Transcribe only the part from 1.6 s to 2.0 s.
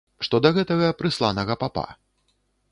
папа.